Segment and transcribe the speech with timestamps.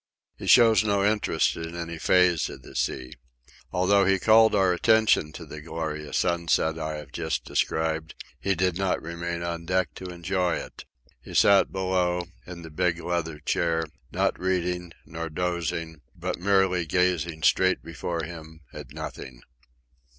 [0.35, 3.13] He shows no interest in any phase of the sea.
[3.71, 8.79] Although he called our attention to the glorious sunset I have just described, he did
[8.79, 10.85] not remain on deck to enjoy it.
[11.21, 17.43] He sat below, in the big leather chair, not reading, not dozing, but merely gazing
[17.43, 19.43] straight before him at nothing.